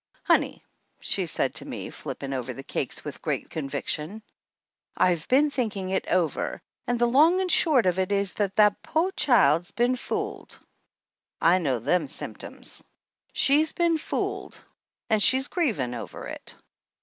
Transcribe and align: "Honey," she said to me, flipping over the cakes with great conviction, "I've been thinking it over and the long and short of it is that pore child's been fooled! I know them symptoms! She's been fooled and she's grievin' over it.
"Honey," 0.23 0.65
she 0.99 1.27
said 1.27 1.53
to 1.53 1.65
me, 1.65 1.91
flipping 1.91 2.33
over 2.33 2.55
the 2.55 2.63
cakes 2.63 3.05
with 3.05 3.21
great 3.21 3.51
conviction, 3.51 4.23
"I've 4.97 5.27
been 5.27 5.51
thinking 5.51 5.91
it 5.91 6.07
over 6.07 6.59
and 6.87 6.97
the 6.97 7.05
long 7.05 7.39
and 7.39 7.51
short 7.51 7.85
of 7.85 7.99
it 7.99 8.11
is 8.11 8.33
that 8.33 8.81
pore 8.81 9.11
child's 9.11 9.69
been 9.69 9.95
fooled! 9.95 10.57
I 11.39 11.59
know 11.59 11.77
them 11.77 12.07
symptoms! 12.07 12.81
She's 13.31 13.73
been 13.73 13.99
fooled 13.99 14.59
and 15.07 15.21
she's 15.21 15.49
grievin' 15.49 15.93
over 15.93 16.25
it. 16.25 16.55